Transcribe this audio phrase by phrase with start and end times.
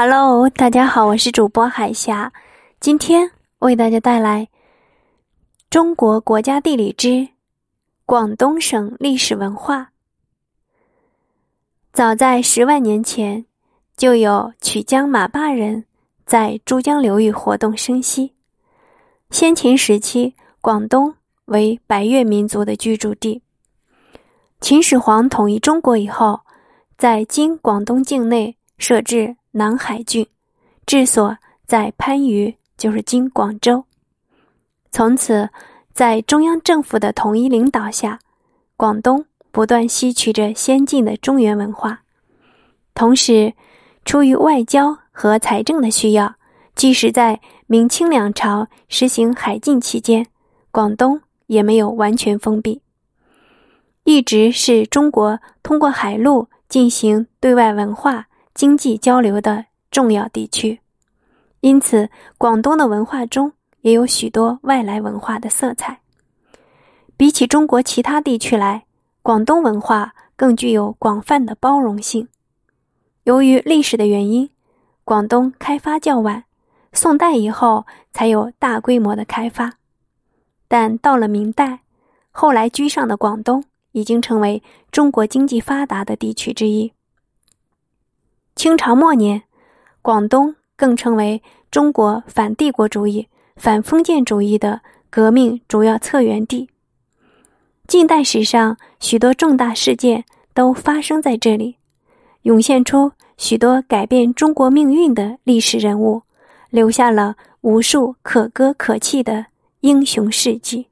[0.00, 2.32] Hello，大家好，我是主播海霞，
[2.78, 4.46] 今天为大家带来
[5.70, 7.26] 《中国国家地理之
[8.06, 9.80] 广东省历史文化》。
[11.92, 13.44] 早在十万年前，
[13.96, 15.84] 就有曲江马坝人
[16.24, 18.34] 在珠江流域活动生息。
[19.30, 21.12] 先秦时期，广东
[21.46, 23.42] 为百越民族的居住地。
[24.60, 26.42] 秦始皇统一中国以后，
[26.96, 30.24] 在今广东境内设置南海郡，
[30.86, 31.36] 治所
[31.66, 33.84] 在番禺，就是今广州。
[34.92, 35.50] 从此，
[35.92, 38.20] 在中央政府的统一领导下，
[38.76, 42.02] 广东不断吸取着先进的中原文化。
[42.94, 43.52] 同时，
[44.04, 46.36] 出于外交和财政的需要，
[46.76, 50.24] 即使在明清两朝实行海禁期间，
[50.70, 52.80] 广东也没有完全封闭，
[54.04, 60.80] 一直是中国通过海路进行对外文化、经济交流的重要地区。
[61.60, 66.00] 因此，广东的文化中也有许多外来文化的色彩。
[67.16, 68.86] 比起中国其他地区来，
[69.22, 72.26] 广东文化更具有广泛的包容性。
[73.22, 74.50] 由于历史的原因，
[75.04, 76.42] 广东开发较晚。
[76.92, 79.74] 宋代以后才有大规模的开发，
[80.66, 81.82] 但到了明代，
[82.32, 83.62] 后来居上的广东
[83.92, 86.92] 已经成为中国经济发达的地区之一。
[88.58, 89.44] 清朝末年，
[90.02, 96.68] 广东更成为中国反帝国主义、反封建主义的革命主要策源地。
[97.86, 101.76] 近代史上许多重大事件都发生在这里，
[102.42, 106.22] 涌现出许多改变中国命运的历史人物。
[106.70, 109.46] 留下了无数可歌可泣的
[109.82, 110.88] 英雄事迹。